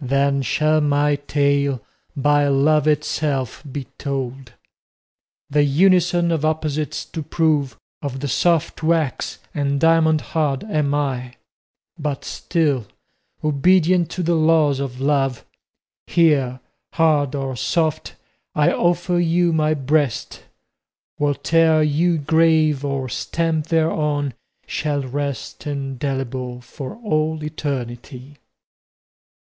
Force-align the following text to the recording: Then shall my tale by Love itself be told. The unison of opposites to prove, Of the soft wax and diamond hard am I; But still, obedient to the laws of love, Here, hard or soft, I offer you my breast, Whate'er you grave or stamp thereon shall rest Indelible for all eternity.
Then 0.00 0.40
shall 0.40 0.80
my 0.80 1.16
tale 1.16 1.82
by 2.16 2.48
Love 2.48 2.88
itself 2.88 3.62
be 3.70 3.84
told. 3.98 4.54
The 5.50 5.64
unison 5.64 6.32
of 6.32 6.46
opposites 6.46 7.04
to 7.04 7.22
prove, 7.22 7.76
Of 8.00 8.20
the 8.20 8.26
soft 8.26 8.82
wax 8.82 9.38
and 9.54 9.78
diamond 9.78 10.22
hard 10.32 10.64
am 10.64 10.94
I; 10.94 11.34
But 11.98 12.24
still, 12.24 12.86
obedient 13.44 14.08
to 14.12 14.22
the 14.22 14.34
laws 14.34 14.80
of 14.80 14.98
love, 14.98 15.44
Here, 16.06 16.60
hard 16.94 17.34
or 17.34 17.54
soft, 17.54 18.16
I 18.54 18.72
offer 18.72 19.18
you 19.18 19.52
my 19.52 19.74
breast, 19.74 20.42
Whate'er 21.18 21.82
you 21.82 22.16
grave 22.16 22.82
or 22.82 23.10
stamp 23.10 23.66
thereon 23.66 24.32
shall 24.66 25.02
rest 25.02 25.66
Indelible 25.66 26.62
for 26.62 26.96
all 26.96 27.44
eternity. 27.44 28.38